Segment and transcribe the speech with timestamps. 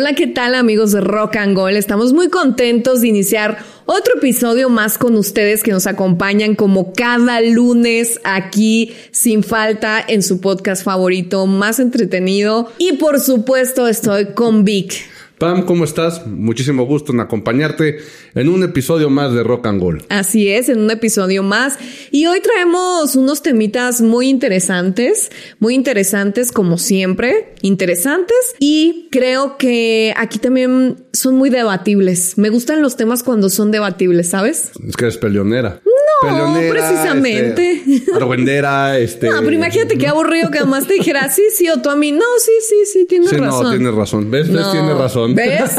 [0.00, 1.76] Hola, ¿qué tal amigos de Rock and Gold?
[1.76, 7.40] Estamos muy contentos de iniciar otro episodio más con ustedes que nos acompañan como cada
[7.40, 12.70] lunes aquí sin falta en su podcast favorito más entretenido.
[12.78, 14.94] Y por supuesto estoy con Vic.
[15.38, 16.26] Pam, ¿cómo estás?
[16.26, 17.98] Muchísimo gusto en acompañarte
[18.34, 20.04] en un episodio más de Rock and Roll.
[20.08, 21.78] Así es, en un episodio más.
[22.10, 28.36] Y hoy traemos unos temitas muy interesantes, muy interesantes como siempre, interesantes.
[28.58, 32.36] Y creo que aquí también son muy debatibles.
[32.36, 34.72] Me gustan los temas cuando son debatibles, ¿sabes?
[34.88, 35.80] Es que eres peleonera.
[36.22, 37.82] No, precisamente.
[37.86, 39.28] Este, argüendera, este.
[39.28, 42.12] No, pero imagínate qué aburrido que además te dijera, sí, sí, o tú a mí.
[42.12, 43.64] No, sí, sí, sí, tienes sí, razón.
[43.64, 44.30] No, tienes razón.
[44.30, 44.52] ¿Ves?
[44.52, 44.70] ¿Ves?
[44.72, 45.34] Tienes razón.
[45.34, 45.76] ¿Ves?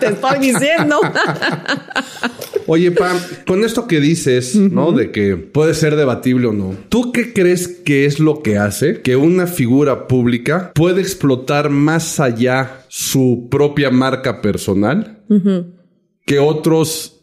[0.00, 1.00] te estoy diciendo.
[2.66, 3.16] Oye, Pam,
[3.46, 4.92] con esto que dices, ¿no?
[4.92, 6.74] De que puede ser debatible o no.
[6.88, 12.18] ¿Tú qué crees que es lo que hace que una figura pública puede explotar más
[12.18, 15.22] allá su propia marca personal
[16.24, 17.15] que otros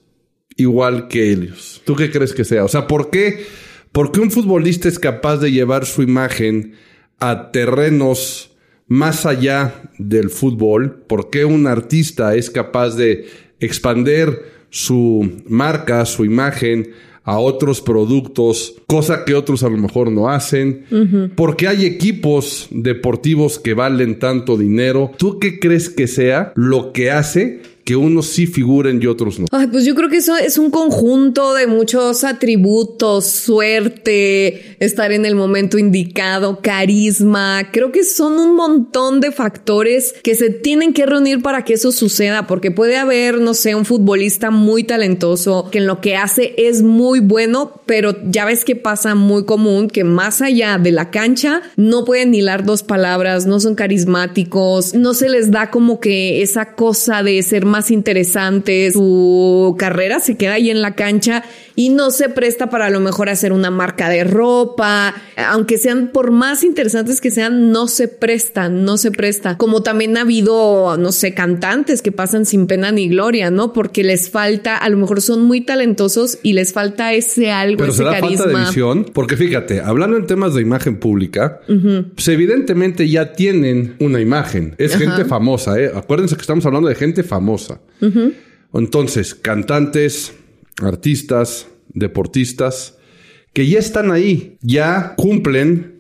[0.58, 1.82] igual que ellos.
[1.86, 2.64] ¿Tú qué crees que sea?
[2.64, 3.46] O sea, ¿por qué,
[3.92, 6.74] ¿por qué un futbolista es capaz de llevar su imagen
[7.20, 8.52] a terrenos
[8.88, 11.04] más allá del fútbol?
[11.08, 13.28] ¿Por qué un artista es capaz de
[13.60, 16.92] expander su marca, su imagen
[17.24, 23.60] a otros productos, cosa que otros a lo mejor no hacen, porque hay equipos deportivos
[23.60, 25.12] que valen tanto dinero.
[25.18, 29.46] ¿Tú qué crees que sea lo que hace que unos sí figuren y otros no?
[29.52, 35.26] Ay, pues yo creo que eso es un conjunto de muchos atributos, suerte, estar en
[35.26, 37.70] el momento indicado, carisma.
[37.72, 41.92] Creo que son un montón de factores que se tienen que reunir para que eso
[41.92, 46.54] suceda, porque puede haber, no sé, un futbolista muy talentoso que en lo que hace
[46.58, 51.12] es muy bueno, pero ya ves que pasa muy común que más allá de la
[51.12, 56.42] cancha no pueden hilar dos palabras, no son carismáticos, no se les da como que
[56.42, 61.44] esa cosa de ser más interesantes, su carrera se queda ahí en la cancha
[61.76, 66.10] y no se presta para a lo mejor hacer una marca de ropa, aunque sean
[66.14, 69.58] por más interesantes que sean, no se prestan, no se presta.
[69.58, 73.74] Como también ha habido, no sé, cantantes que pasan sin pena ni gloria, ¿no?
[73.74, 77.90] Porque les falta, a lo mejor son muy talentosos y les falta ese algo, Pero
[77.90, 78.46] ese será carisma.
[78.46, 81.62] falta de visión, porque fíjate, hablando en temas de imagen pública,
[82.14, 84.76] pues evidentemente ya tienen una imagen.
[84.78, 85.92] Es gente famosa, ¿eh?
[85.96, 87.63] Acuérdense que estamos hablando de gente famosa.
[88.74, 90.34] Entonces, cantantes,
[90.82, 92.98] artistas, deportistas,
[93.54, 95.93] que ya están ahí, ya cumplen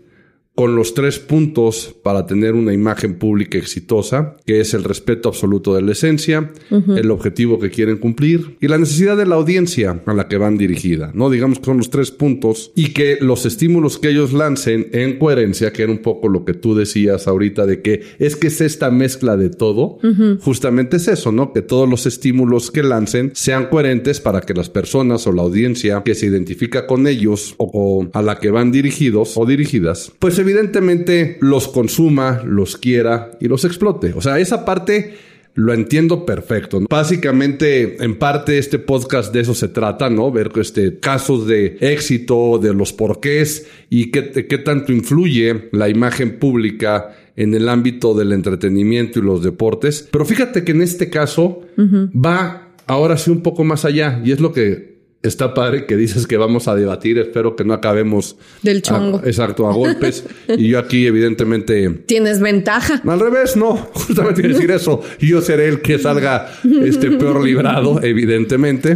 [0.55, 5.73] con los tres puntos para tener una imagen pública exitosa, que es el respeto absoluto
[5.73, 10.13] de la esencia, el objetivo que quieren cumplir y la necesidad de la audiencia a
[10.13, 11.31] la que van dirigida, ¿no?
[11.31, 15.73] Digamos que son los tres puntos y que los estímulos que ellos lancen en coherencia,
[15.73, 18.91] que era un poco lo que tú decías ahorita de que es que es esta
[18.91, 19.97] mezcla de todo,
[20.41, 21.51] justamente es eso, ¿no?
[21.51, 26.03] Que todos los estímulos que lancen sean coherentes para que las personas o la audiencia
[26.03, 30.42] que se identifica con ellos o, o a la que van dirigidos o dirigidas, pues
[30.43, 34.13] evidentemente los consuma, los quiera y los explote.
[34.15, 35.15] O sea, esa parte
[35.55, 36.81] lo entiendo perfecto.
[36.89, 40.31] Básicamente, en parte, este podcast de eso se trata, ¿no?
[40.31, 46.39] Ver este, casos de éxito, de los porqués y qué, qué tanto influye la imagen
[46.39, 50.07] pública en el ámbito del entretenimiento y los deportes.
[50.11, 54.39] Pero fíjate que en este caso va ahora sí un poco más allá y es
[54.39, 54.92] lo que
[55.23, 57.17] está padre que dices que vamos a debatir.
[57.17, 58.35] Espero que no acabemos.
[58.61, 59.21] Del chongo.
[59.23, 60.25] A, exacto, a golpes.
[60.49, 61.89] y yo aquí, evidentemente.
[62.05, 63.01] Tienes ventaja.
[63.05, 63.75] Al revés, no.
[63.93, 65.01] Justamente decir eso.
[65.19, 66.51] Yo seré el que salga
[66.83, 68.95] este peor librado, evidentemente.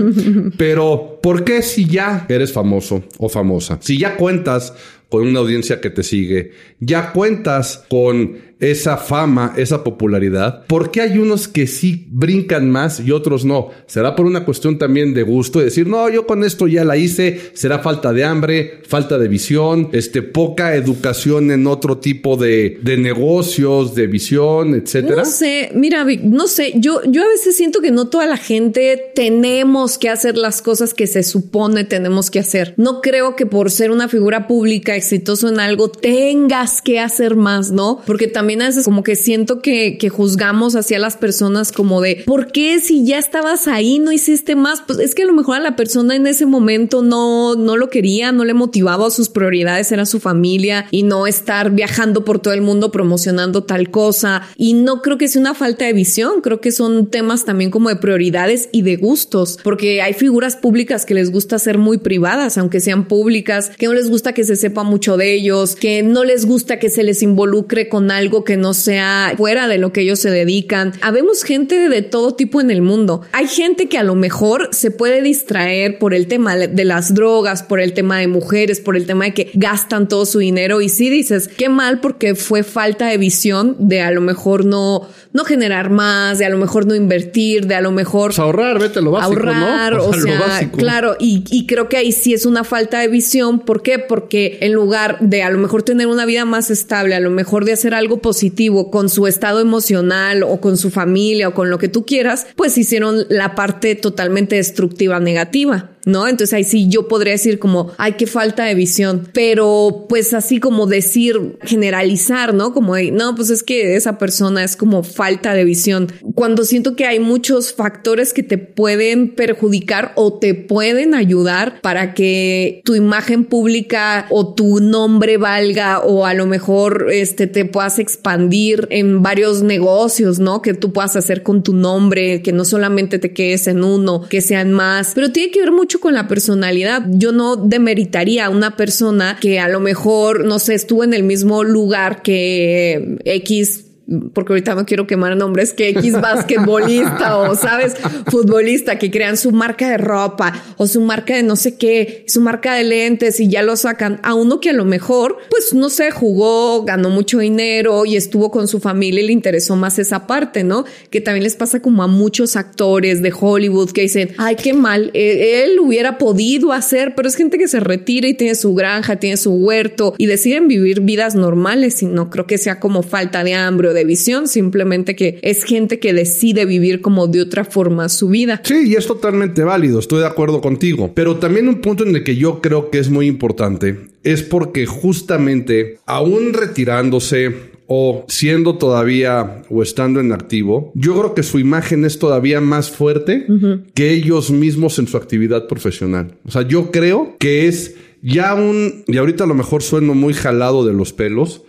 [0.58, 3.80] Pero, ¿por qué si ya eres famoso o famosa?
[3.82, 4.74] Si ya cuentas
[5.10, 6.52] con una audiencia que te sigue,
[6.82, 13.00] ya cuentas con esa fama, esa popularidad, ¿por qué hay unos que sí brincan más
[13.00, 13.70] y otros no?
[13.86, 15.60] ¿Será por una cuestión también de gusto?
[15.60, 19.28] De decir, no, yo con esto ya la hice, será falta de hambre, falta de
[19.28, 25.24] visión, este, poca educación en otro tipo de, de negocios, de visión, etcétera.
[25.24, 29.12] No sé, mira, no sé, yo, yo a veces siento que no toda la gente
[29.14, 32.74] tenemos que hacer las cosas que se supone tenemos que hacer.
[32.78, 37.72] No creo que por ser una figura pública exitoso en algo tengas que hacer más,
[37.72, 38.02] ¿no?
[38.06, 42.24] Porque también a veces como que siento que, que juzgamos hacia las personas como de,
[42.26, 44.82] ¿por qué si ya estabas ahí no hiciste más?
[44.86, 47.90] Pues es que a lo mejor a la persona en ese momento no, no lo
[47.90, 52.54] quería, no le motivaba, sus prioridades era su familia y no estar viajando por todo
[52.54, 54.44] el mundo promocionando tal cosa.
[54.58, 57.90] Y no creo que sea una falta de visión, creo que son temas también como
[57.90, 62.58] de prioridades y de gustos, porque hay figuras públicas que les gusta ser muy privadas,
[62.58, 66.24] aunque sean públicas, que no les gusta que se sepa mucho de ellos, que no
[66.24, 70.02] les gusta que se les involucre con algo que no sea fuera de lo que
[70.02, 70.94] ellos se dedican.
[71.02, 73.22] Habemos gente de todo tipo en el mundo.
[73.32, 77.64] Hay gente que a lo mejor se puede distraer por el tema de las drogas,
[77.64, 80.90] por el tema de mujeres, por el tema de que gastan todo su dinero y
[80.90, 85.44] si dices, qué mal porque fue falta de visión de a lo mejor no, no
[85.44, 88.30] generar más, de a lo mejor no invertir, de a lo mejor...
[88.30, 92.34] Pues ahorrar, vete lo básico, ahorrar, o sea, claro, y, y creo que ahí sí
[92.34, 93.60] es una falta de visión.
[93.60, 94.00] ¿Por qué?
[94.00, 97.66] Porque en lugar de a lo mejor tener una vida más estable, a lo mejor
[97.66, 101.78] de hacer algo positivo con su estado emocional o con su familia o con lo
[101.78, 105.92] que tú quieras, pues hicieron la parte totalmente destructiva negativa.
[106.08, 106.28] ¿No?
[106.28, 110.60] Entonces ahí sí yo podría decir como, ay, qué falta de visión, pero pues así
[110.60, 112.74] como decir, generalizar, ¿no?
[112.74, 116.08] Como, no, pues es que esa persona es como falta de visión.
[116.34, 122.14] Cuando siento que hay muchos factores que te pueden perjudicar o te pueden ayudar para
[122.14, 128.00] que tu imagen pública o tu nombre valga o a lo mejor este te puedas
[128.00, 130.62] expandir en varios negocios, ¿no?
[130.62, 134.40] Que tú puedas hacer con tu nombre, que no solamente te quedes en uno, que
[134.40, 137.04] sean más, pero tiene que ver mucho con la personalidad.
[137.10, 141.24] Yo no demeritaría a una persona que a lo mejor, no sé, estuvo en el
[141.24, 143.87] mismo lugar que X
[144.34, 147.96] porque ahorita no quiero quemar nombres, que X basquetbolista o, sabes,
[148.28, 152.40] futbolista que crean su marca de ropa o su marca de no sé qué, su
[152.40, 155.90] marca de lentes y ya lo sacan a uno que a lo mejor, pues no
[155.90, 160.26] sé, jugó, ganó mucho dinero y estuvo con su familia y le interesó más esa
[160.26, 160.86] parte, ¿no?
[161.10, 165.12] Que también les pasa como a muchos actores de Hollywood que dicen, ay, qué mal,
[165.14, 169.18] e, él hubiera podido hacer, pero es gente que se retira y tiene su granja,
[169.18, 173.44] tiene su huerto y deciden vivir vidas normales y no creo que sea como falta
[173.44, 177.66] de hambre o de visión, simplemente que es gente que decide vivir como de otra
[177.66, 178.62] forma su vida.
[178.64, 181.12] Sí, y es totalmente válido, estoy de acuerdo contigo.
[181.14, 184.86] Pero también un punto en el que yo creo que es muy importante es porque
[184.86, 192.04] justamente, aún retirándose o siendo todavía o estando en activo, yo creo que su imagen
[192.06, 193.46] es todavía más fuerte
[193.94, 196.36] que ellos mismos en su actividad profesional.
[196.46, 200.34] O sea, yo creo que es ya un, y ahorita a lo mejor sueno muy
[200.34, 201.64] jalado de los pelos,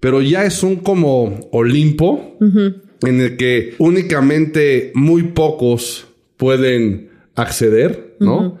[0.00, 6.06] pero ya es un como Olimpo en el que únicamente muy pocos
[6.36, 8.58] pueden acceder, ¿no?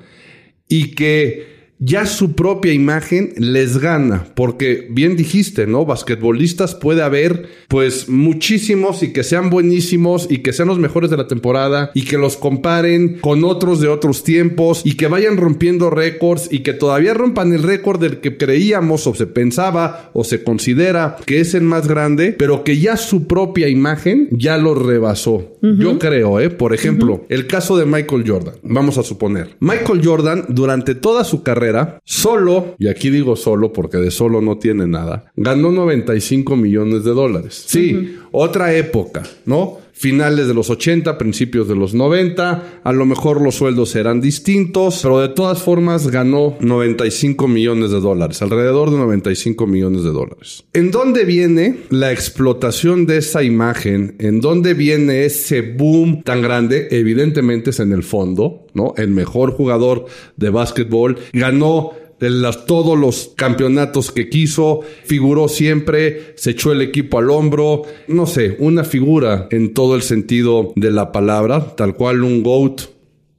[0.68, 5.84] Y que ya su propia imagen les gana, porque bien dijiste, ¿no?
[5.84, 11.16] Basquetbolistas puede haber pues muchísimos y que sean buenísimos y que sean los mejores de
[11.16, 15.90] la temporada y que los comparen con otros de otros tiempos y que vayan rompiendo
[15.90, 20.42] récords y que todavía rompan el récord del que creíamos o se pensaba o se
[20.42, 25.54] considera que es el más grande, pero que ya su propia imagen ya lo rebasó.
[25.60, 26.50] Yo creo, ¿eh?
[26.50, 29.56] Por ejemplo, el caso de Michael Jordan, vamos a suponer.
[29.60, 31.67] Michael Jordan durante toda su carrera
[32.04, 37.10] solo, y aquí digo solo porque de solo no tiene nada, ganó 95 millones de
[37.10, 37.64] dólares.
[37.66, 39.78] Sí, otra época, ¿no?
[39.98, 42.80] Finales de los 80, principios de los 90.
[42.84, 48.00] A lo mejor los sueldos eran distintos, pero de todas formas ganó 95 millones de
[48.00, 50.64] dólares, alrededor de 95 millones de dólares.
[50.72, 54.14] ¿En dónde viene la explotación de esa imagen?
[54.20, 56.88] ¿En dónde viene ese boom tan grande?
[56.92, 58.94] Evidentemente es en el fondo, ¿no?
[58.96, 60.06] El mejor jugador
[60.36, 67.18] de básquetbol ganó de todos los campeonatos que quiso, figuró siempre, se echó el equipo
[67.18, 72.24] al hombro, no sé, una figura en todo el sentido de la palabra, tal cual
[72.24, 72.82] un GOAT,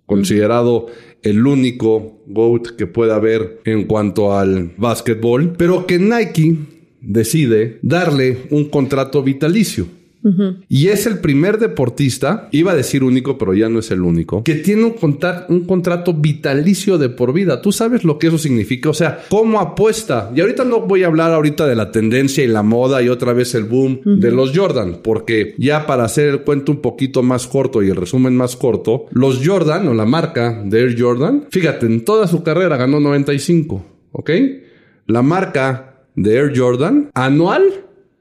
[0.06, 0.88] considerado
[1.22, 6.56] el único GOAT que pueda haber en cuanto al básquetbol, pero que Nike
[7.02, 9.99] decide darle un contrato vitalicio.
[10.68, 14.44] Y es el primer deportista, iba a decir único, pero ya no es el único,
[14.44, 14.96] que tiene un,
[15.50, 17.62] un contrato vitalicio de por vida.
[17.62, 20.32] Tú sabes lo que eso significa, o sea, cómo apuesta.
[20.36, 23.34] Y ahorita no voy a hablar ahorita de la tendencia y la moda y otra
[23.34, 27.48] vez el boom de los Jordan, porque ya para hacer el cuento un poquito más
[27.48, 31.86] corto y el resumen más corto, los Jordan o la marca de Air Jordan, fíjate,
[31.86, 34.32] en toda su carrera ganó 95, ¿ok?
[35.08, 37.64] La marca de Air Jordan anual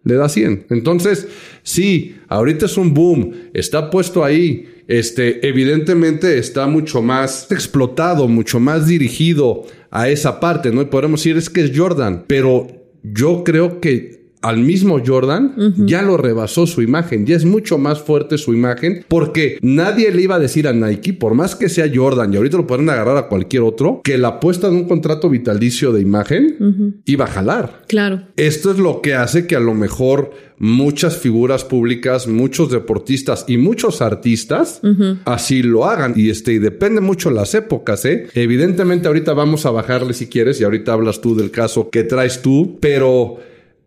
[0.04, 0.66] le da 100.
[0.70, 1.28] Entonces,
[1.62, 8.58] sí, ahorita es un boom, está puesto ahí, este, evidentemente está mucho más explotado, mucho
[8.58, 10.82] más dirigido a esa parte, ¿no?
[10.82, 12.66] Y podemos decir, es que es Jordan, pero
[13.02, 18.00] yo creo que al mismo Jordan ya lo rebasó su imagen, ya es mucho más
[18.00, 21.90] fuerte su imagen porque nadie le iba a decir a Nike, por más que sea
[21.92, 25.28] Jordan y ahorita lo pueden agarrar a cualquier otro, que la apuesta de un contrato
[25.28, 27.82] vitalicio de imagen iba a jalar.
[27.88, 28.22] Claro.
[28.36, 33.58] Esto es lo que hace que a lo mejor muchas figuras públicas, muchos deportistas y
[33.58, 34.80] muchos artistas
[35.24, 36.14] así lo hagan.
[36.16, 38.26] Y este, y depende mucho las épocas, ¿eh?
[38.34, 42.42] Evidentemente ahorita vamos a bajarle si quieres y ahorita hablas tú del caso que traes
[42.42, 43.38] tú, pero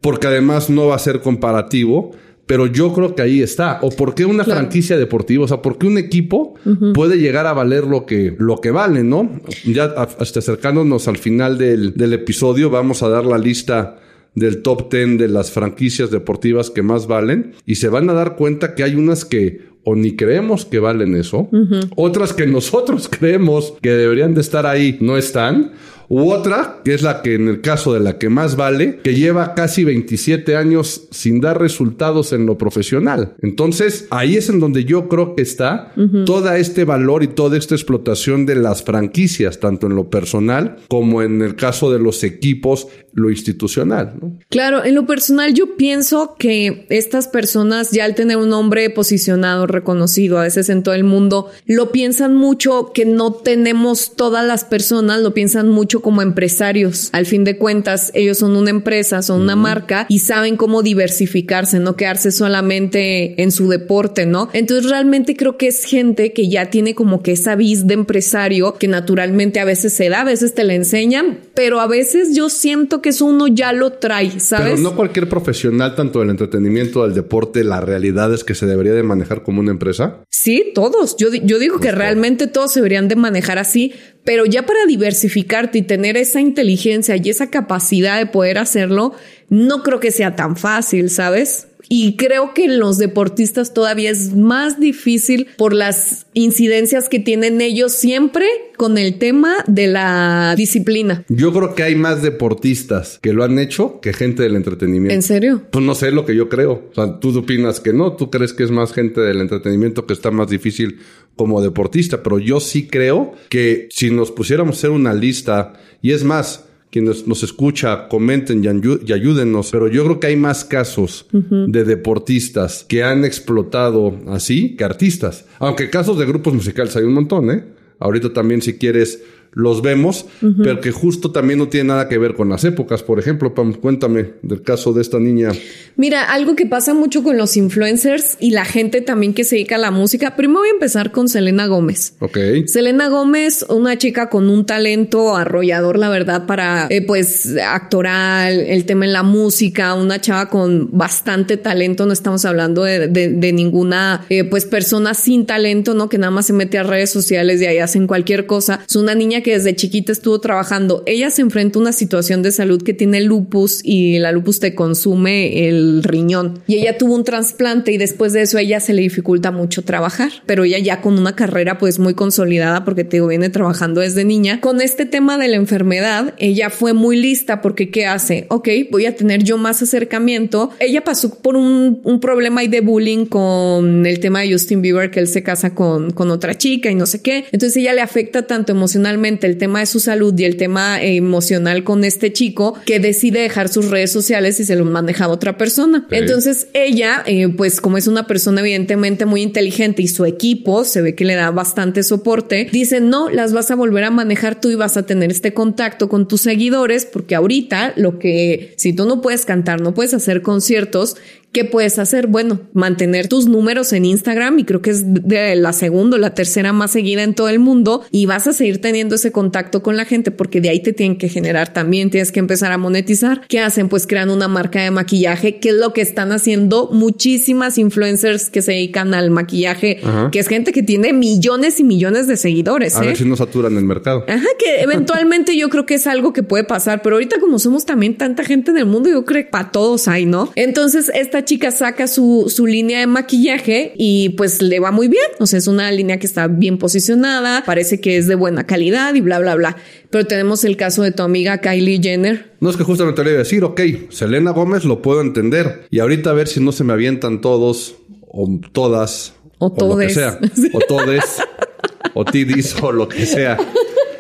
[0.02, 2.12] porque además no va a ser comparativo.
[2.48, 3.80] Pero yo creo que ahí está.
[3.82, 5.46] ¿O por qué una franquicia deportiva?
[5.46, 6.56] O sea, ¿por qué un equipo
[6.94, 9.40] puede llegar a valer lo que, lo que vale, no?
[9.64, 14.00] Ya hasta acercándonos al final del, del episodio, vamos a dar la lista
[14.36, 18.36] del top 10 de las franquicias deportivas que más valen y se van a dar
[18.36, 21.50] cuenta que hay unas que o ni creemos que valen eso,
[21.96, 25.72] otras que nosotros creemos que deberían de estar ahí no están,
[26.14, 29.16] u otra, que es la que en el caso de la que más vale, que
[29.16, 33.36] lleva casi 27 años sin dar resultados en lo profesional.
[33.42, 35.94] Entonces, ahí es en donde yo creo que está
[36.26, 41.22] todo este valor y toda esta explotación de las franquicias, tanto en lo personal como
[41.22, 44.14] en el caso de los equipos, lo institucional.
[44.50, 49.66] Claro, en lo personal yo pienso que estas personas ya al tener un nombre posicionado,
[49.72, 54.64] reconocido, a veces en todo el mundo, lo piensan mucho que no tenemos todas las
[54.64, 57.10] personas, lo piensan mucho como empresarios.
[57.14, 61.80] Al fin de cuentas, ellos son una empresa, son una marca y saben cómo diversificarse,
[61.80, 64.50] no quedarse solamente en su deporte, ¿no?
[64.54, 68.76] Entonces realmente creo que es gente que ya tiene como que esa vis de empresario
[68.76, 72.50] que naturalmente a veces se da, a veces te la enseñan, pero a veces yo
[72.50, 74.74] siento que eso uno ya lo trae, ¿sabes?
[74.76, 78.94] Pero no cualquier profesional, tanto del entretenimiento, del deporte, la realidad es que se debería
[78.94, 80.24] de manejar como una empresa.
[80.30, 81.16] Sí, todos.
[81.18, 85.80] Yo, yo digo que realmente todos se deberían de manejar así, pero ya para diversificarte
[85.80, 89.14] y tener esa inteligencia y esa capacidad de poder hacerlo,
[89.50, 91.68] no creo que sea tan fácil, ¿sabes?
[91.94, 97.60] Y creo que en los deportistas todavía es más difícil por las incidencias que tienen
[97.60, 98.46] ellos siempre
[98.78, 101.26] con el tema de la disciplina.
[101.28, 105.14] Yo creo que hay más deportistas que lo han hecho que gente del entretenimiento.
[105.14, 105.64] ¿En serio?
[105.70, 106.88] Pues no sé lo que yo creo.
[106.92, 110.14] O sea, tú opinas que no, tú crees que es más gente del entretenimiento que
[110.14, 111.00] está más difícil
[111.42, 116.12] como deportista, pero yo sí creo que si nos pusiéramos a hacer una lista, y
[116.12, 118.68] es más, quienes nos escucha, comenten y,
[119.12, 124.84] ayúdennos, pero yo creo que hay más casos de deportistas que han explotado así que
[124.84, 125.46] artistas.
[125.58, 127.64] Aunque casos de grupos musicales hay un montón, ¿eh?
[127.98, 130.26] Ahorita también si quieres los vemos,
[130.64, 133.04] pero que justo también no tiene nada que ver con las épocas.
[133.04, 135.52] Por ejemplo, Pam, cuéntame del caso de esta niña.
[135.98, 139.76] Mira, algo que pasa mucho con los influencers y la gente también que se dedica
[139.76, 140.38] a la música.
[140.38, 142.14] Primero voy a empezar con Selena Gómez.
[142.20, 142.38] Ok.
[142.68, 148.86] Selena Gómez, una chica con un talento arrollador, la verdad, para, eh, pues, actoral, el
[148.86, 152.06] tema en la música, una chava con bastante talento.
[152.06, 156.08] No estamos hablando de, ninguna, eh, pues, persona sin talento, ¿no?
[156.08, 158.80] Que nada más se mete a redes sociales y ahí hacen cualquier cosa.
[158.88, 161.04] Es una niña que desde chiquita estuvo trabajando.
[161.06, 164.76] Ella se enfrenta a una situación de salud que tiene lupus y la lupus te
[164.76, 166.60] consume el riñón.
[166.68, 169.84] Y ella tuvo un trasplante y después de eso a ella se le dificulta mucho
[169.84, 174.24] trabajar, pero ella ya con una carrera pues muy consolidada porque te viene trabajando desde
[174.24, 174.62] niña.
[174.62, 178.46] Con este tema de la enfermedad, ella fue muy lista porque ¿qué hace?
[178.50, 180.72] Ok, voy a tener yo más acercamiento.
[180.80, 185.12] Ella pasó por un, un problema ahí de bullying con el tema de Justin Bieber,
[185.12, 187.46] que él se casa con, con otra chica y no sé qué.
[187.52, 191.84] Entonces ella le afecta tanto emocionalmente el tema de su salud y el tema emocional
[191.84, 195.58] con este chico que decide dejar sus redes sociales y se lo maneja a otra
[195.58, 196.08] persona.
[196.12, 201.02] Entonces ella, eh, pues como es una persona evidentemente muy inteligente y su equipo se
[201.02, 204.70] ve que le da bastante soporte, dice no, las vas a volver a manejar tú
[204.70, 209.06] y vas a tener este contacto con tus seguidores porque ahorita lo que si tú
[209.06, 211.16] no puedes cantar, no puedes hacer conciertos,
[211.52, 212.28] ¿Qué puedes hacer?
[212.28, 216.34] Bueno, mantener tus números en Instagram y creo que es de la segunda o la
[216.34, 219.98] tercera más seguida en todo el mundo y vas a seguir teniendo ese contacto con
[219.98, 223.42] la gente porque de ahí te tienen que generar también, tienes que empezar a monetizar.
[223.50, 223.90] ¿Qué hacen?
[223.90, 228.62] Pues crean una marca de maquillaje, que es lo que están haciendo muchísimas influencers que
[228.62, 230.00] se dedican al maquillaje,
[230.32, 232.96] que es gente que tiene millones y millones de seguidores.
[232.96, 233.16] A ver ¿eh?
[233.18, 234.24] si no saturan el mercado.
[234.26, 237.86] Ajá, que eventualmente yo creo que es algo que puede pasar, pero ahorita como somos
[237.86, 240.50] también tanta gente en el mundo, yo creo que para todos hay, ¿no?
[240.56, 245.26] Entonces, esta chica saca su, su línea de maquillaje y pues le va muy bien.
[245.40, 249.14] O sea, es una línea que está bien posicionada, parece que es de buena calidad
[249.16, 249.78] y bla, bla, bla.
[250.10, 252.52] Pero tenemos el caso de tu amiga Kylie Jenner.
[252.60, 255.88] No es que justamente le iba a decir, ok, Selena Gómez lo puedo entender.
[255.90, 257.96] Y ahorita a ver si no se me avientan todos
[258.28, 259.34] o todas.
[259.58, 260.40] O, o lo que sea.
[260.74, 261.24] O todes.
[262.14, 263.58] o tidis o lo que sea.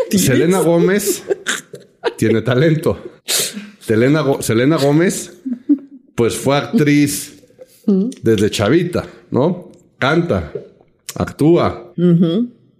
[0.09, 1.23] Selena Gómez
[2.17, 2.97] tiene talento.
[3.79, 5.33] Selena, Selena Gómez
[6.21, 7.41] pues fue actriz
[8.21, 9.71] desde chavita, ¿no?
[9.97, 10.53] Canta,
[11.15, 11.93] actúa.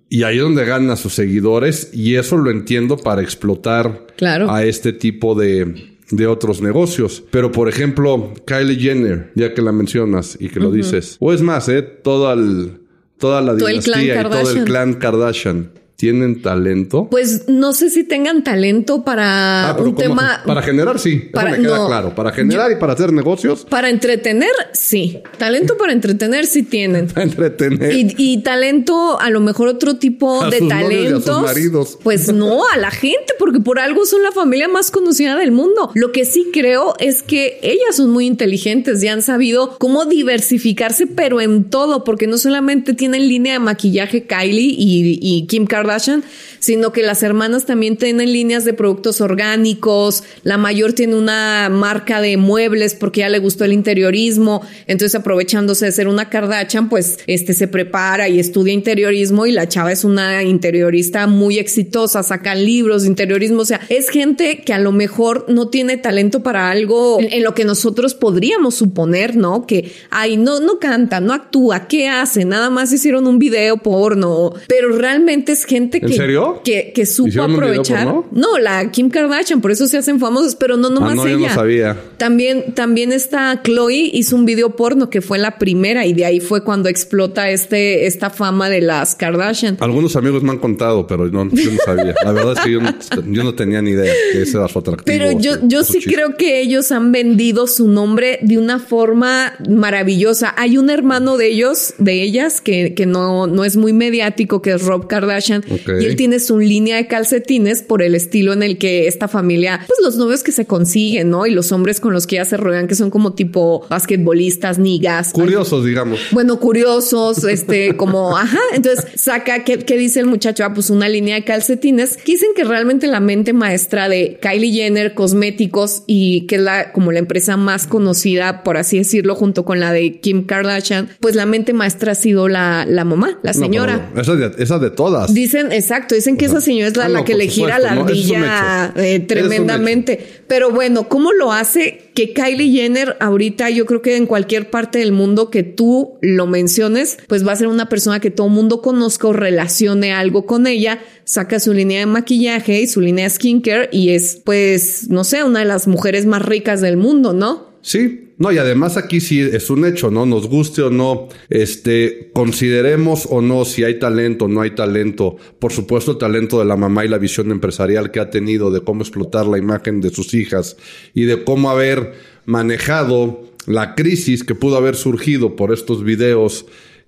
[0.09, 4.93] Y ahí es donde gana sus seguidores y eso lo entiendo para explotar a este
[4.93, 7.23] tipo de, de otros negocios.
[7.31, 11.41] Pero por ejemplo, Kylie Jenner, ya que la mencionas y que lo dices, o es
[11.41, 11.81] más, ¿eh?
[11.81, 12.73] Todo el,
[13.17, 15.71] toda la dinastía y todo el clan Kardashian
[16.01, 17.09] tienen talento?
[17.11, 20.41] Pues no sé si tengan talento para ah, un tema.
[20.47, 21.29] Para generar, sí.
[21.31, 22.15] Para, me queda claro.
[22.15, 23.67] Para generar y para hacer negocios.
[23.69, 25.21] Para entretener, sí.
[25.37, 27.05] Talento para entretener, sí tienen.
[27.05, 27.93] Para entretener.
[27.93, 31.43] Y, talento, a lo mejor otro tipo de talentos.
[31.43, 31.99] maridos.
[32.01, 35.91] Pues no, a la gente, porque por algo son la familia más conocida del mundo.
[35.93, 41.05] Lo que sí creo es que ellas son muy inteligentes y han sabido cómo diversificarse,
[41.05, 45.90] pero en todo, porque no solamente tienen línea de maquillaje Kylie y, y Kim Kardashian
[45.91, 46.23] Question.
[46.61, 52.21] Sino que las hermanas también tienen líneas de productos orgánicos, la mayor tiene una marca
[52.21, 57.19] de muebles porque ya le gustó el interiorismo, entonces aprovechándose de ser una Kardashian, pues
[57.27, 62.63] este se prepara y estudia interiorismo y la chava es una interiorista muy exitosa, sacan
[62.63, 66.69] libros de interiorismo, o sea, es gente que a lo mejor no tiene talento para
[66.69, 69.65] algo en, lo que nosotros podríamos suponer, ¿no?
[69.65, 72.45] Que, ay, no, no canta, no actúa, ¿qué hace?
[72.45, 76.50] Nada más hicieron un video porno, pero realmente es gente que, ¿En serio?
[76.63, 78.07] Que, que supo aprovechar.
[78.31, 81.49] No, la Kim Kardashian, por eso se hacen famosos, pero no nomás ah, no, ella.
[81.49, 81.97] no sabía.
[82.17, 86.39] También, también está Chloe hizo un video porno que fue la primera y de ahí
[86.39, 89.77] fue cuando explota este, esta fama de las Kardashian.
[89.79, 92.15] Algunos amigos me han contado, pero no, yo no sabía.
[92.23, 95.05] La verdad es que yo no, tenía ni idea que ese era su atractivo.
[95.05, 100.53] Pero yo, yo sí creo que ellos han vendido su nombre de una forma maravillosa.
[100.57, 104.71] Hay un hermano de ellos, de ellas, que, que no, no es muy mediático, que
[104.71, 108.77] es Rob Kardashian, y él tiene su línea de calcetines por el estilo en el
[108.77, 111.45] que esta familia, pues los novios que se consiguen, ¿no?
[111.45, 115.31] Y los hombres con los que ya se rodean, que son como tipo basquetbolistas, nigas.
[115.33, 116.19] Curiosos, digamos.
[116.31, 118.59] Bueno, curiosos, este, como, ajá.
[118.73, 120.63] Entonces saca, ¿qué, ¿qué, dice el muchacho?
[120.63, 122.17] Ah, pues una línea de calcetines.
[122.17, 126.91] Que dicen que realmente la mente maestra de Kylie Jenner, cosméticos, y que es la,
[126.91, 131.35] como la empresa más conocida, por así decirlo, junto con la de Kim Kardashian, pues
[131.35, 134.11] la mente maestra ha sido la, la mamá, la señora.
[134.15, 135.33] esa, de, esa de todas.
[135.33, 139.19] Dicen exacto, dicen que esa señora es la, ah, que le gira la ardilla eh,
[139.19, 140.19] tremendamente.
[140.47, 142.11] Pero bueno, ¿cómo lo hace?
[142.13, 146.47] Que Kylie Jenner ahorita yo creo que en cualquier parte del mundo que tú lo
[146.47, 150.45] menciones, pues va a ser una persona que todo el mundo conozca o relacione algo
[150.45, 155.09] con ella, saca su línea de maquillaje y su línea de skincare y es pues,
[155.09, 157.70] no sé, una de las mujeres más ricas del mundo, ¿no?
[157.81, 160.25] Sí, no, y además aquí sí es un hecho, ¿no?
[160.25, 165.37] Nos guste o no, este, consideremos o no si hay talento o no hay talento.
[165.59, 168.81] Por supuesto, el talento de la mamá y la visión empresarial que ha tenido de
[168.81, 170.77] cómo explotar la imagen de sus hijas
[171.13, 172.13] y de cómo haber
[172.45, 176.65] manejado la crisis que pudo haber surgido por estos videos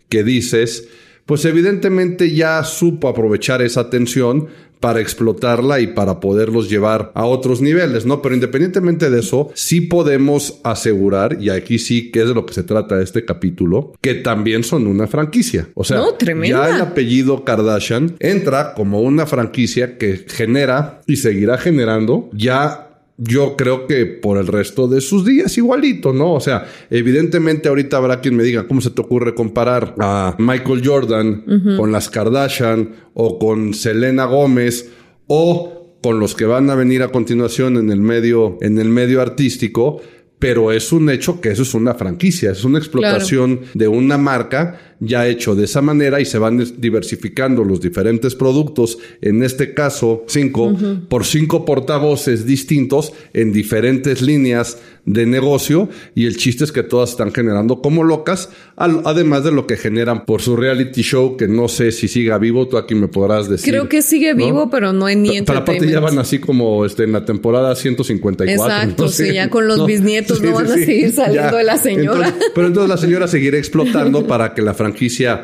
[0.10, 0.88] que dices,
[1.26, 4.50] pues evidentemente ya supo aprovechar esa tensión
[4.84, 8.22] para explotarla y para poderlos llevar a otros niveles, ¿no?
[8.22, 12.54] Pero independientemente de eso, sí podemos asegurar, y aquí sí que es de lo que
[12.54, 15.70] se trata este capítulo, que también son una franquicia.
[15.74, 16.02] O sea,
[16.44, 22.83] ya el apellido Kardashian entra como una franquicia que genera y seguirá generando ya
[23.18, 26.34] yo creo que por el resto de sus días igualito, ¿no?
[26.34, 30.82] O sea, evidentemente ahorita habrá quien me diga, ¿cómo se te ocurre comparar a Michael
[30.84, 31.44] Jordan
[31.78, 34.90] con las Kardashian o con Selena Gómez
[35.28, 39.22] o con los que van a venir a continuación en el medio, en el medio
[39.22, 40.02] artístico?
[40.44, 44.93] pero es un hecho que eso es una franquicia, es una explotación de una marca
[45.06, 50.24] ya hecho de esa manera y se van diversificando los diferentes productos, en este caso
[50.28, 50.76] cinco,
[51.10, 57.12] por cinco portavoces distintos en diferentes líneas de negocio y el chiste es que todas
[57.12, 61.68] están generando como locas, además de lo que generan por su reality show, que no
[61.68, 63.74] sé si siga vivo, tú aquí me podrás decir.
[63.74, 67.04] Creo que sigue vivo, pero no en ni Pero aparte ya van así como este,
[67.04, 68.54] en la temporada 154.
[68.54, 72.34] Exacto, sí, ya con los bisnietos no van a seguir saliendo de la señora.
[72.56, 74.93] pero entonces la señora seguirá explotando para que la franquicia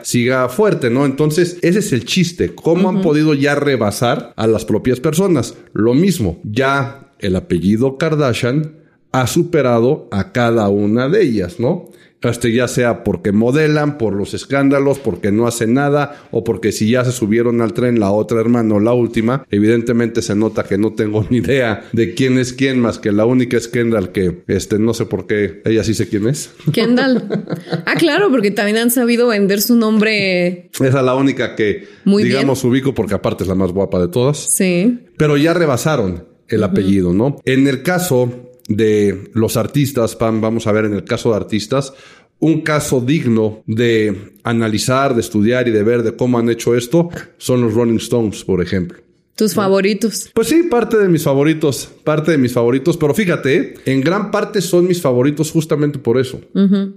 [0.03, 1.05] siga fuerte, ¿no?
[1.05, 2.53] Entonces, ese es el chiste.
[2.55, 5.55] ¿Cómo han podido ya rebasar a las propias personas?
[5.73, 8.75] Lo mismo, ya el apellido Kardashian
[9.11, 11.89] ha superado a cada una de ellas, ¿no?
[12.21, 16.91] Este, ya sea porque modelan, por los escándalos, porque no hacen nada, o porque si
[16.91, 20.77] ya se subieron al tren la otra hermana o la última, evidentemente se nota que
[20.77, 24.43] no tengo ni idea de quién es quién, más que la única es Kendall, que
[24.47, 26.51] este, no sé por qué, ella sí sé quién es.
[26.73, 27.23] Kendall.
[27.85, 30.69] Ah, claro, porque también han sabido vender su nombre.
[30.73, 34.37] Esa es la única que, digamos, ubico porque aparte es la más guapa de todas.
[34.37, 34.99] Sí.
[35.17, 37.39] Pero ya rebasaron el apellido, ¿no?
[37.45, 41.93] En el caso de los artistas, Pam, vamos a ver en el caso de artistas,
[42.39, 47.09] un caso digno de analizar, de estudiar y de ver de cómo han hecho esto
[47.37, 48.99] son los Rolling Stones, por ejemplo.
[49.35, 50.29] Tus favoritos.
[50.33, 54.61] Pues sí, parte de mis favoritos, parte de mis favoritos, pero fíjate, en gran parte
[54.61, 56.41] son mis favoritos justamente por eso.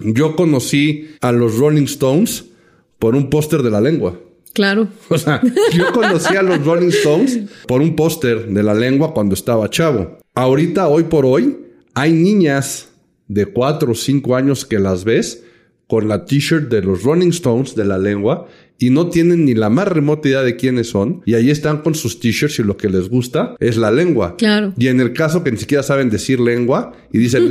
[0.01, 2.45] Yo conocí a los Rolling Stones
[2.99, 4.19] por un póster de la lengua.
[4.53, 4.89] Claro.
[5.09, 5.41] O sea,
[5.73, 10.19] yo conocí a los Rolling Stones por un póster de la lengua cuando estaba chavo.
[10.35, 11.59] Ahorita, hoy por hoy,
[11.93, 12.89] hay niñas
[13.29, 15.45] de 4 o 5 años que las ves
[15.87, 19.69] con la t-shirt de los Rolling Stones de la lengua y no tienen ni la
[19.69, 22.89] más remota idea de quiénes son y ahí están con sus t-shirts y lo que
[22.89, 24.37] les gusta es la lengua.
[24.39, 24.73] Claro.
[24.79, 27.51] Y en el caso que ni siquiera saben decir lengua y dicen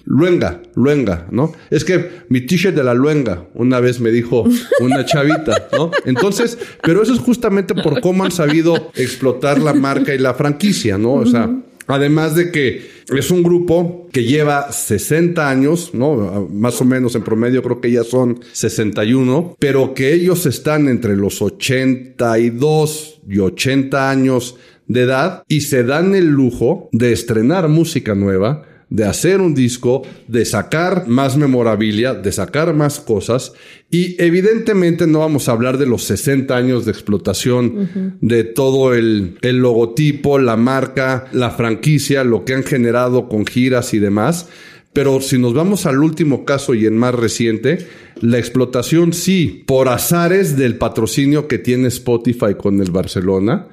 [0.06, 1.52] luenga, luenga, ¿no?
[1.68, 4.48] Es que mi t-shirt de la luenga una vez me dijo
[4.80, 5.90] una chavita, ¿no?
[6.06, 10.96] Entonces, pero eso es justamente por cómo han sabido explotar la marca y la franquicia,
[10.96, 11.12] ¿no?
[11.12, 11.50] O sea,
[11.92, 16.48] Además de que es un grupo que lleva 60 años, ¿no?
[16.50, 21.16] Más o menos en promedio creo que ya son 61, pero que ellos están entre
[21.16, 28.14] los 82 y 80 años de edad y se dan el lujo de estrenar música
[28.14, 33.54] nueva de hacer un disco, de sacar más memorabilia, de sacar más cosas.
[33.90, 39.38] Y evidentemente no vamos a hablar de los 60 años de explotación de todo el,
[39.40, 44.50] el logotipo, la marca, la franquicia, lo que han generado con giras y demás.
[44.92, 47.86] Pero si nos vamos al último caso y en más reciente,
[48.20, 53.68] la explotación sí, por azares del patrocinio que tiene Spotify con el Barcelona,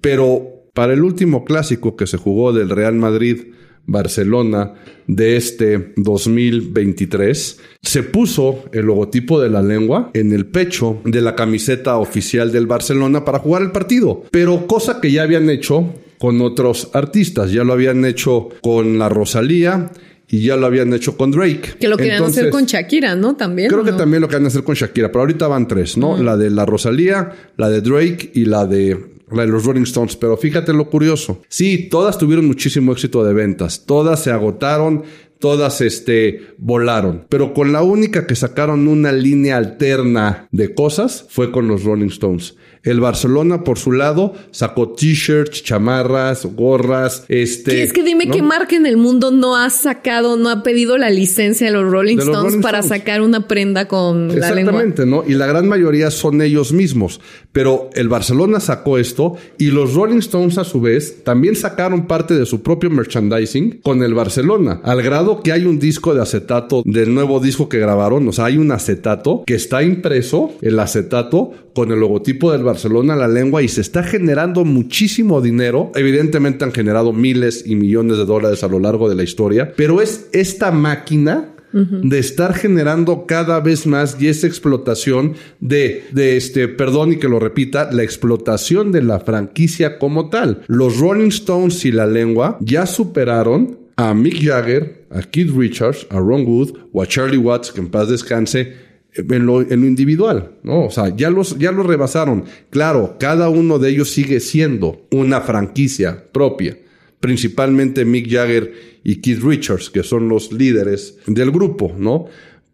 [0.00, 3.52] pero para el último clásico que se jugó del Real Madrid
[3.88, 4.74] Barcelona
[5.08, 11.34] de este 2023, se puso el logotipo de la lengua en el pecho de la
[11.34, 14.22] camiseta oficial del Barcelona para jugar el partido.
[14.30, 19.08] Pero cosa que ya habían hecho con otros artistas, ya lo habían hecho con la
[19.08, 19.90] Rosalía,
[20.30, 21.76] y ya lo habían hecho con Drake.
[21.80, 23.34] Que lo querían hacer con Shakira, ¿no?
[23.34, 23.70] También.
[23.70, 26.22] Creo que también lo querían hacer con Shakira, pero ahorita van tres, ¿no?
[26.22, 30.16] La de la Rosalía, la de Drake y la de la de los Rolling Stones,
[30.16, 31.40] pero fíjate lo curioso.
[31.48, 35.04] Sí, todas tuvieron muchísimo éxito de ventas, todas se agotaron,
[35.38, 41.50] todas este volaron, pero con la única que sacaron una línea alterna de cosas fue
[41.50, 42.56] con los Rolling Stones.
[42.84, 47.82] El Barcelona, por su lado, sacó t-shirts, chamarras, gorras, este...
[47.82, 51.10] es que dime qué marca en el mundo no ha sacado, no ha pedido la
[51.10, 54.82] licencia de los Rolling Stones para sacar una prenda con la lengua.
[54.82, 55.24] Exactamente, ¿no?
[55.26, 57.20] Y la gran mayoría son ellos mismos.
[57.52, 62.34] Pero el Barcelona sacó esto y los Rolling Stones, a su vez, también sacaron parte
[62.34, 64.80] de su propio merchandising con el Barcelona.
[64.84, 68.26] Al grado que hay un disco de acetato del nuevo disco que grabaron.
[68.28, 73.14] O sea, hay un acetato que está impreso, el acetato, con el logotipo del Barcelona
[73.14, 75.92] la lengua y se está generando muchísimo dinero.
[75.94, 80.00] Evidentemente han generado miles y millones de dólares a lo largo de la historia, pero
[80.00, 86.66] es esta máquina de estar generando cada vez más y esa explotación de, de este,
[86.68, 90.62] perdón y que lo repita, la explotación de la franquicia como tal.
[90.66, 96.20] Los Rolling Stones y la lengua ya superaron a Mick Jagger, a Keith Richards, a
[96.20, 98.74] Ron Wood o a Charlie Watts, que en paz descanse,
[99.12, 100.84] en lo, individual, ¿no?
[100.84, 102.44] O sea, ya los, ya los rebasaron.
[102.70, 106.78] Claro, cada uno de ellos sigue siendo una franquicia propia.
[107.18, 112.26] Principalmente Mick Jagger y Keith Richards, que son los líderes del grupo, ¿no?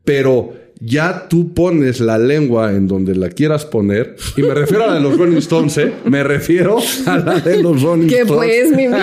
[0.05, 0.53] Pero
[0.85, 4.17] ya tú pones la lengua en donde la quieras poner.
[4.37, 5.93] Y me refiero a la de los Rolling Stones, ¿eh?
[6.05, 8.37] Me refiero a la de los Rolling ¿Qué Stones.
[8.37, 8.87] pues, mi?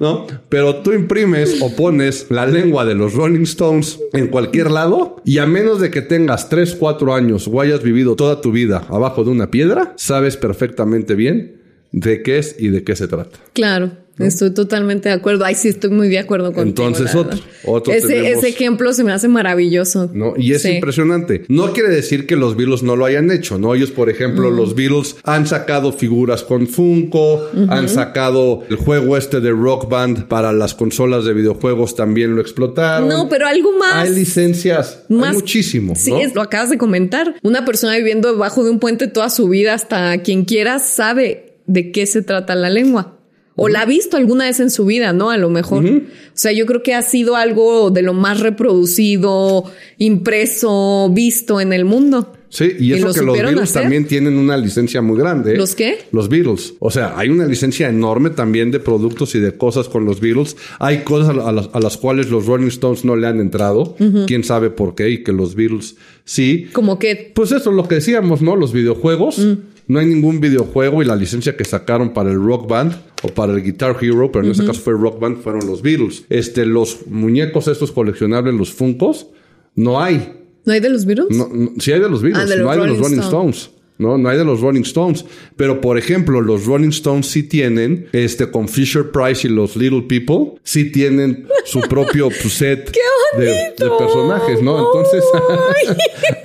[0.00, 0.26] ¿no?
[0.48, 5.38] Pero tú imprimes o pones la lengua de los Rolling Stones en cualquier lado y
[5.38, 9.22] a menos de que tengas 3, 4 años o hayas vivido toda tu vida abajo
[9.22, 11.60] de una piedra, sabes perfectamente bien
[11.92, 13.38] de qué es y de qué se trata.
[13.52, 13.92] Claro.
[14.26, 15.44] Estoy totalmente de acuerdo.
[15.44, 16.68] Ay, sí, estoy muy de acuerdo contigo.
[16.88, 20.10] Entonces, otro, otro ese, tenemos, ese ejemplo se me hace maravilloso.
[20.12, 20.34] ¿no?
[20.36, 20.70] Y es Sí.
[20.72, 21.44] impresionante.
[21.48, 23.74] No quiere decir que los Beatles no lo hayan hecho, ¿no?
[23.74, 29.40] Ellos, por ejemplo, los Beatles han sacado figuras con Funko, han sacado el juego este
[29.40, 33.08] de Rock Band para las consolas de videojuegos, también lo explotaron.
[33.08, 33.94] No, pero algo más.
[34.08, 36.18] Hay licencias, más- hay muchísimo, Sí, ¿no?
[36.20, 37.34] es- lo acabas de comentar.
[37.42, 41.92] Una persona viviendo debajo de un puente toda su vida, hasta quien quiera, sabe de
[41.92, 43.19] qué se trata la lengua.
[43.56, 45.30] O la ha visto alguna vez en su vida, ¿no?
[45.30, 45.84] A lo mejor.
[45.84, 46.00] O
[46.34, 49.64] sea, yo creo que ha sido algo de lo más reproducido,
[49.98, 52.32] impreso, visto en el mundo.
[52.50, 53.82] Sí, y eso lo que los Beatles hacer.
[53.82, 55.54] también tienen una licencia muy grande.
[55.54, 55.56] ¿eh?
[55.56, 55.98] ¿Los qué?
[56.10, 56.74] Los Beatles.
[56.80, 60.56] O sea, hay una licencia enorme también de productos y de cosas con los Beatles.
[60.80, 63.94] Hay cosas a las, a las cuales los Rolling Stones no le han entrado.
[64.26, 66.68] Quién sabe por qué y que los Beatles sí.
[66.72, 68.56] Como que Pues eso, lo que decíamos, ¿no?
[68.56, 69.38] Los videojuegos.
[69.38, 69.52] Mm.
[69.86, 73.52] no hay ningún videojuego y la licencia que sacaron para el Rock Band o para
[73.52, 76.24] el Guitar Hero, pero en este caso fue Rock Band, fueron los Beatles.
[76.28, 79.26] Este, los muñecos estos coleccionables, los Funkos,
[79.74, 80.32] no hay.
[80.64, 81.36] ¿No hay de los Beatles?
[81.36, 83.20] No, no, sí hay de los Beatles, Ah, de los no hay de los Rolling
[83.20, 83.70] Stones.
[84.00, 85.26] No, no hay de los Rolling Stones.
[85.56, 90.02] Pero, por ejemplo, los Rolling Stones sí tienen, este, con Fisher Price y los Little
[90.08, 92.90] People, sí tienen su propio pues, set
[93.36, 94.78] de, personajes, ¿no?
[94.78, 95.22] Entonces,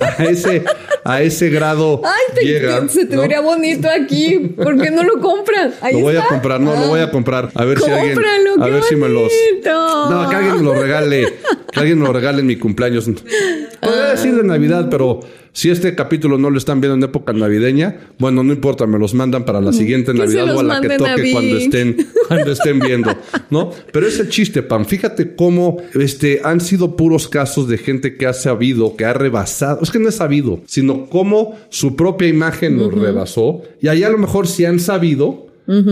[0.18, 0.62] a ese,
[1.02, 2.88] a ese grado Ay, te- llega.
[2.88, 3.22] se te ¿no?
[3.22, 4.52] vería bonito aquí.
[4.54, 5.74] ¿Por qué no lo compran?
[5.80, 7.50] Ahí Lo voy a comprar, no, lo voy a comprar.
[7.54, 8.18] A ver si alguien.
[8.60, 9.32] A ver si me los.
[9.64, 11.34] No, que alguien me lo regale.
[11.72, 13.06] Que alguien me lo regale en mi cumpleaños.
[13.06, 15.20] Podría decir de Navidad, pero
[15.52, 19.14] si este capítulo no lo están viendo en época navideña, bueno, no importa, me los
[19.14, 21.96] mandan para la siguiente Navidad o a la que toque cuando estén,
[22.28, 23.16] cuando estén viendo,
[23.50, 23.70] ¿no?
[23.92, 28.32] Pero ese chiste, Pam, fíjate cómo este, han sido puros casos de gente que ha
[28.32, 32.92] sabido, que ha rebasado, es que no es sabido, sino cómo su propia imagen los
[32.92, 35.46] rebasó y ahí a lo mejor sí han sabido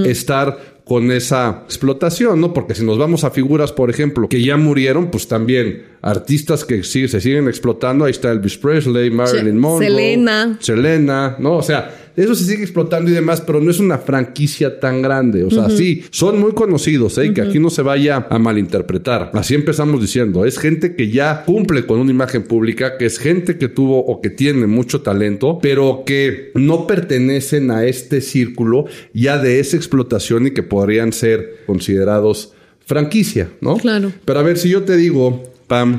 [0.04, 2.52] estar con esa explotación, ¿no?
[2.52, 6.82] Porque si nos vamos a figuras, por ejemplo, que ya murieron, pues también artistas que
[6.82, 10.58] sí, se siguen explotando, ahí está Elvis Presley, Marilyn Monroe, Selena.
[10.60, 11.56] Selena, ¿no?
[11.56, 15.42] O sea, eso se sigue explotando y demás, pero no es una franquicia tan grande.
[15.44, 17.33] O sea, sí, son muy conocidos, ¿eh?
[17.33, 19.31] Que aquí no se vaya a malinterpretar.
[19.35, 23.59] Así empezamos diciendo, es gente que ya cumple con una imagen pública, que es gente
[23.59, 29.38] que tuvo o que tiene mucho talento, pero que no pertenecen a este círculo ya
[29.38, 32.53] de esa explotación y que podrían ser considerados
[32.87, 33.77] franquicia, ¿no?
[33.77, 34.12] Claro.
[34.24, 35.98] Pero a ver, si yo te digo, Pam,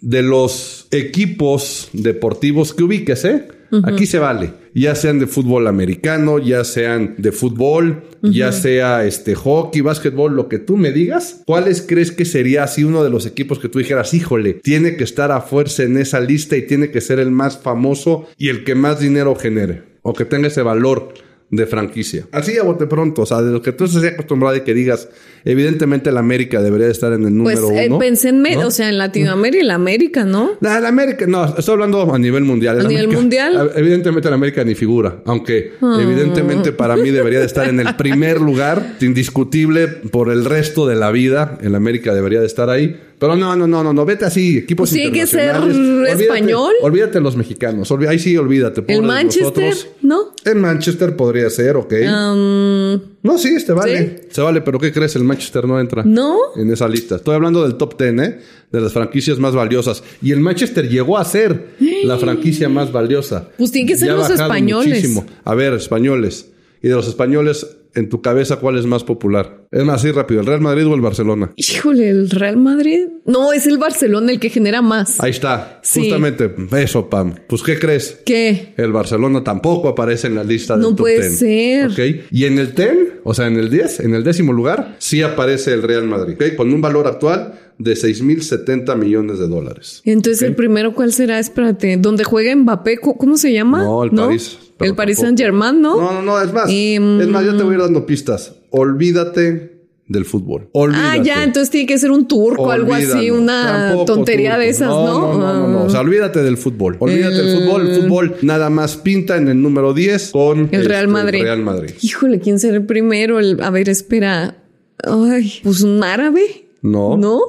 [0.00, 3.48] de los equipos deportivos que ubiques, ¿eh?
[3.84, 4.61] Aquí se vale.
[4.74, 10.48] Ya sean de fútbol americano, ya sean de fútbol, ya sea este hockey, básquetbol, lo
[10.48, 11.42] que tú me digas.
[11.44, 15.04] ¿Cuáles crees que sería así uno de los equipos que tú dijeras, híjole, tiene que
[15.04, 18.64] estar a fuerza en esa lista y tiene que ser el más famoso y el
[18.64, 19.82] que más dinero genere?
[20.02, 21.14] O que tenga ese valor
[21.52, 22.26] de franquicia.
[22.32, 25.08] Así a bote pronto, o sea, de lo que tú estés acostumbrado y que digas,
[25.44, 27.98] evidentemente la América debería de estar en el Pues número eh, uno.
[27.98, 28.66] pensé en, ¿no?
[28.66, 30.52] o sea, en Latinoamérica y la América, ¿no?
[30.60, 32.80] La, la América, no, estoy hablando a nivel mundial.
[32.80, 33.70] ¿A La nivel América- mundial?
[33.76, 38.40] Evidentemente la América ni figura, aunque evidentemente para mí debería de estar en el primer
[38.40, 41.58] lugar, indiscutible por el resto de la vida.
[41.60, 42.98] El América debería de estar ahí.
[43.22, 45.76] Pero no, no, no, no, no, vete así, equipos Pues tiene que ser internacionales.
[46.10, 46.72] Olvídate- español.
[46.82, 48.82] Olvídate los mexicanos, olví- ahí sí olvídate.
[48.88, 49.86] El Manchester, nosotros.
[50.02, 50.32] ¿no?
[50.44, 51.92] En Manchester podría ser, ok.
[52.02, 54.22] Um, No, sí, este vale.
[54.28, 55.14] Se vale, pero ¿qué crees?
[55.14, 56.02] El Manchester no entra.
[56.04, 56.36] ¿No?
[56.56, 57.14] En esa lista.
[57.14, 58.38] Estoy hablando del top 10, ¿eh?
[58.72, 60.02] De las franquicias más valiosas.
[60.20, 61.68] Y el Manchester llegó a ser
[62.02, 63.50] la franquicia más valiosa.
[63.56, 65.08] Pues tienen que ser Ya los españoles.
[65.44, 66.46] A ver, españoles.
[66.82, 69.66] Y de los españoles, en tu cabeza, ¿cuál es más popular?
[69.70, 70.40] Es más, así rápido.
[70.40, 71.52] ¿El Real Madrid o el Barcelona?
[71.56, 73.06] híjole, el Real Madrid.
[73.24, 75.20] No, es el Barcelona el que genera más.
[75.20, 75.78] Ahí está.
[75.82, 76.00] Sí.
[76.00, 76.52] Justamente.
[76.78, 77.34] Eso, Pam.
[77.46, 78.20] Pues, ¿qué crees?
[78.26, 78.74] ¿Qué?
[78.76, 81.38] El Barcelona tampoco aparece en la lista del No top puede 10.
[81.38, 81.90] ser.
[81.90, 82.26] ¿ok?
[82.32, 82.90] Y en el 10,
[83.24, 86.34] o sea, en el 10, en el décimo lugar, sí aparece el Real Madrid.
[86.34, 86.56] ¿ok?
[86.56, 90.02] Con un valor actual de 6.070 millones de dólares.
[90.04, 91.38] Entonces, ¿el primero cuál será?
[91.38, 91.96] Espérate.
[91.96, 92.98] ¿Dónde juega Mbappé?
[92.98, 93.82] ¿Cómo cómo se llama?
[93.84, 94.58] No, el París.
[94.82, 95.18] Pero El Paris.
[95.18, 95.96] Saint Germain, ¿no?
[96.00, 96.66] No, no, no, es más.
[96.68, 98.54] Em, es más, yo te voy a ir dando pistas.
[98.70, 99.70] Olvídate
[100.08, 100.68] del fútbol.
[100.94, 104.60] Ah, ya, entonces tiene que ser un turco, algo así, una Tampoco tontería turco.
[104.62, 105.06] de esas, ¿no?
[105.06, 105.84] No, no, no, no.
[105.84, 106.96] O sea, olvídate del fútbol.
[106.98, 107.88] Olvídate del fútbol.
[107.88, 111.42] El fútbol nada más pinta en el número 10 con El Real este, Madrid.
[111.42, 111.90] Real Madrid.
[112.02, 113.38] Híjole, ¿quién será el primero?
[113.38, 114.62] El- a ver, espera.
[115.04, 117.16] Ay, pues un árabe, No.
[117.16, 117.40] ¿no?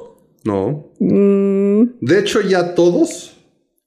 [0.45, 0.91] No.
[0.99, 3.33] Mm, De hecho, ya todos,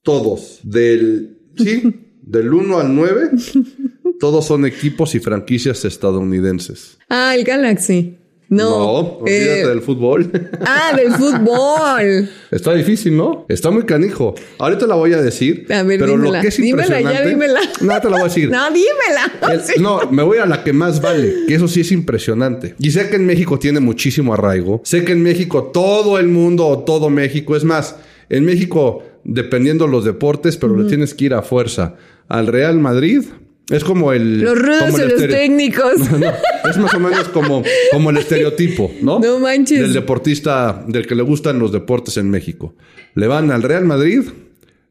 [0.03, 1.83] todos, del, sí,
[2.27, 3.29] del 1 al 9,
[4.19, 6.97] todos son equipos y franquicias estadounidenses.
[7.09, 8.17] Ah, el Galaxy.
[8.49, 8.75] No.
[9.19, 10.31] olvídate eh, del fútbol.
[10.65, 12.29] Ah, del fútbol.
[12.51, 13.45] Está difícil, ¿no?
[13.49, 14.35] Está muy canijo.
[14.57, 15.65] Ahorita la voy a decir.
[15.69, 16.37] A ver, pero dímela.
[16.37, 17.29] lo que es Dímela, ya impresionante.
[17.29, 17.59] dímela.
[17.81, 18.49] No, te la voy a decir.
[18.49, 19.53] No, dímela.
[19.53, 19.73] El- Sí.
[19.81, 22.73] No, me voy a la que más vale, que eso sí es impresionante.
[22.79, 24.79] Y sé que en México tiene muchísimo arraigo.
[24.85, 27.97] Sé que en México todo el mundo o todo México, es más,
[28.29, 31.95] en México, dependiendo los deportes, pero le tienes que ir a fuerza.
[32.29, 33.23] Al Real Madrid
[33.69, 34.41] es como el.
[34.41, 35.93] Los rudos y los estere- técnicos.
[36.19, 39.19] No, es más o menos como, como el estereotipo, ¿no?
[39.19, 39.79] No manches.
[39.79, 42.75] Del deportista, del que le gustan los deportes en México.
[43.15, 44.23] Le van al Real Madrid,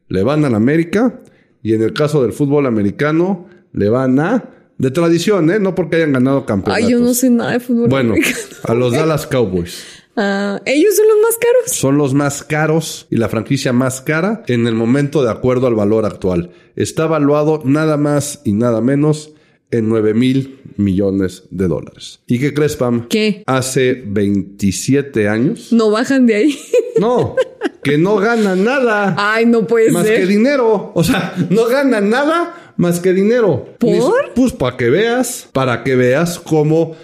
[0.09, 1.19] le van al América,
[1.61, 4.49] y en el caso del fútbol americano, le van a.
[4.79, 5.59] De tradición, ¿eh?
[5.59, 6.85] No porque hayan ganado campeonatos.
[6.85, 7.89] Ay, yo no sé nada de fútbol.
[7.89, 8.37] Bueno, americano.
[8.63, 9.83] a los Dallas Cowboys.
[10.17, 11.71] Ah, ellos son los más caros.
[11.71, 15.75] Son los más caros y la franquicia más cara en el momento de acuerdo al
[15.75, 16.49] valor actual.
[16.75, 19.31] Está evaluado nada más y nada menos
[19.69, 22.21] en 9 mil millones de dólares.
[22.25, 23.07] ¿Y qué crees, Pam?
[23.09, 23.43] ¿Qué?
[23.45, 25.71] Hace 27 años.
[25.71, 26.59] No bajan de ahí.
[26.99, 27.35] No,
[27.83, 29.13] que no ganan nada.
[29.19, 30.21] Ay, no puede más ser.
[30.21, 30.91] que dinero.
[30.95, 33.75] O sea, no ganan nada más que dinero.
[33.77, 34.33] ¿Por?
[34.33, 36.95] Pues para que veas, para que veas cómo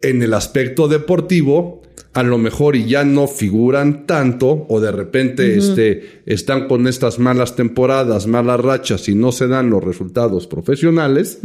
[0.00, 1.80] en el aspecto deportivo
[2.16, 7.18] a lo mejor y ya no figuran tanto o de repente este, están con estas
[7.18, 11.40] malas temporadas, malas rachas y no se dan los resultados profesionales,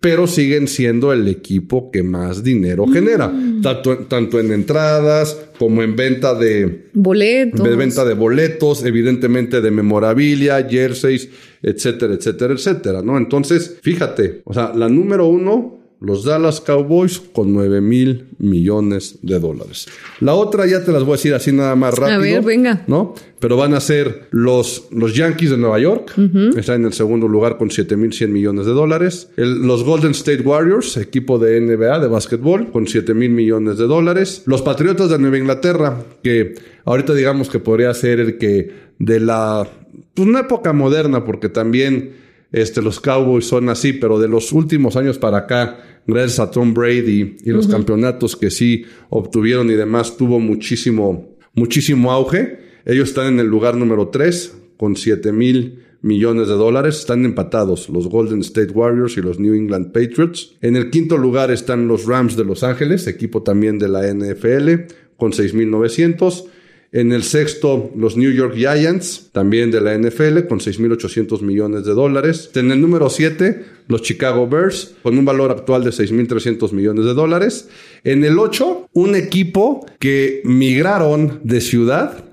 [0.00, 5.94] pero siguen siendo el equipo que más dinero genera, tanto, tanto en entradas como en
[5.94, 7.62] venta de boletos.
[7.62, 11.28] De venta de boletos, evidentemente de memorabilia, jerseys,
[11.62, 13.16] etcétera, etcétera, etcétera, ¿no?
[13.16, 19.38] Entonces, fíjate, o sea, la número uno los Dallas Cowboys con 9 mil millones de
[19.38, 19.86] dólares.
[20.20, 22.16] La otra ya te las voy a decir así nada más rápido.
[22.16, 22.84] A ver, venga.
[22.86, 23.14] ¿No?
[23.40, 26.12] Pero van a ser los, los Yankees de Nueva York.
[26.56, 29.28] Están en el segundo lugar con 7 mil 100 millones de dólares.
[29.36, 34.42] los Golden State Warriors, equipo de NBA de básquetbol, con 7 mil millones de dólares.
[34.46, 39.68] Los Patriotas de Nueva Inglaterra, que ahorita digamos que podría ser el que de la,
[40.14, 42.23] pues, una época moderna, porque también
[42.54, 46.72] este, los Cowboys son así, pero de los últimos años para acá, gracias a Tom
[46.72, 52.60] Brady y los campeonatos que sí obtuvieron y demás, tuvo muchísimo, muchísimo auge.
[52.86, 57.00] Ellos están en el lugar número 3 con 7 mil millones de dólares.
[57.00, 60.54] Están empatados los Golden State Warriors y los New England Patriots.
[60.60, 64.92] En el quinto lugar están los Rams de Los Ángeles, equipo también de la NFL,
[65.16, 66.44] con 6.900.
[66.94, 71.92] En el sexto, los New York Giants, también de la NFL, con 6.800 millones de
[71.92, 72.52] dólares.
[72.54, 77.14] En el número 7, los Chicago Bears, con un valor actual de 6.300 millones de
[77.14, 77.68] dólares.
[78.04, 82.26] En el 8, un equipo que migraron de ciudad,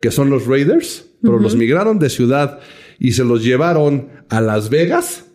[0.00, 2.60] que son los Raiders, pero los migraron de ciudad
[2.98, 5.26] y se los llevaron a Las Vegas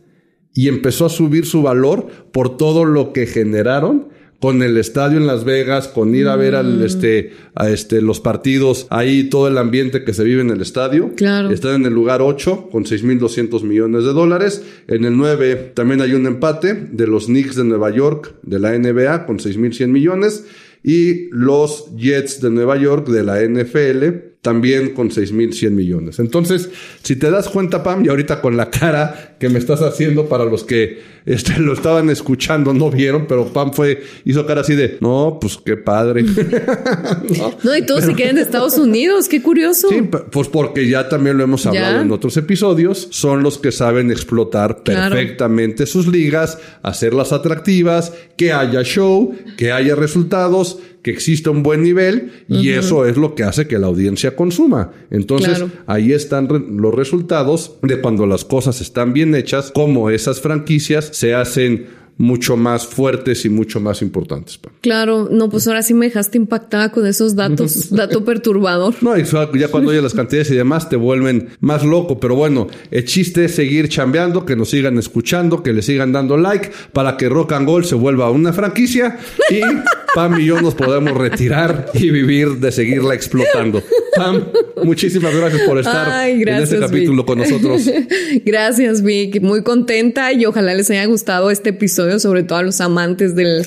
[0.52, 4.13] y empezó a subir su valor por todo lo que generaron
[4.44, 6.84] con el estadio en Las Vegas, con ir a ver al, mm.
[6.84, 11.14] este, a este, los partidos, ahí todo el ambiente que se vive en el estadio.
[11.16, 11.50] Claro.
[11.50, 14.62] Están en el lugar 8 con 6.200 millones de dólares.
[14.90, 18.78] En el 9 también hay un empate de los Knicks de Nueva York de la
[18.78, 20.44] NBA con 6.100 millones
[20.84, 26.20] y los Jets de Nueva York de la NFL también con 6.100 millones.
[26.20, 26.70] Entonces,
[27.02, 30.44] si te das cuenta, Pam, y ahorita con la cara que me estás haciendo para
[30.44, 34.98] los que este, lo estaban escuchando, no vieron, pero Pam fue, hizo cara así de,
[35.00, 36.24] no, pues qué padre.
[37.64, 39.88] no, y todos se quedan de Estados Unidos, qué curioso.
[39.88, 44.12] Sí, pues porque ya también lo hemos hablado en otros episodios, son los que saben
[44.12, 51.64] explotar perfectamente sus ligas, hacerlas atractivas, que haya show, que haya resultados que exista un
[51.64, 54.92] buen nivel y eso es lo que hace que la audiencia consuma.
[55.12, 61.10] Entonces, ahí están los resultados de cuando las cosas están bien hechas, como esas franquicias
[61.12, 61.88] se hacen
[62.18, 64.60] mucho más fuertes y mucho más importantes.
[64.82, 68.96] Claro, no, pues ahora sí me dejaste impactada con esos datos, dato perturbador.
[69.02, 73.06] No, ya cuando oyes las cantidades y demás te vuelven más loco, pero bueno, el
[73.06, 77.30] chiste es seguir chambeando, que nos sigan escuchando, que le sigan dando like para que
[77.30, 79.18] Rock and Gold se vuelva una franquicia
[79.50, 79.62] y
[80.14, 83.82] Pam y yo nos podemos retirar y vivir de seguirla explotando.
[84.16, 84.46] Pam,
[84.84, 87.90] muchísimas gracias por estar en este capítulo con nosotros.
[88.46, 89.42] Gracias, Vic.
[89.42, 93.66] Muy contenta y ojalá les haya gustado este episodio, sobre todo a los amantes del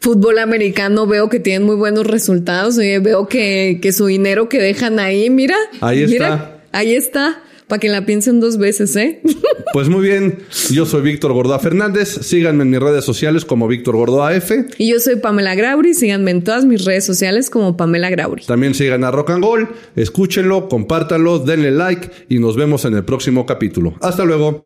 [0.00, 1.06] fútbol americano.
[1.06, 2.76] Veo que tienen muy buenos resultados.
[2.76, 5.56] veo que, que su dinero que dejan ahí, mira.
[5.80, 6.60] Ahí está.
[6.72, 9.20] ahí está para que la piensen dos veces, ¿eh?
[9.74, 10.38] Pues muy bien,
[10.70, 14.64] yo soy Víctor Gordoa Fernández, síganme en mis redes sociales como Víctor Gordoa F.
[14.78, 18.44] Y yo soy Pamela Grauri, síganme en todas mis redes sociales como Pamela Grauri.
[18.46, 23.04] También sigan a Rock and Gold, escúchenlo, compártanlo, denle like y nos vemos en el
[23.04, 23.94] próximo capítulo.
[24.00, 24.64] Hasta luego.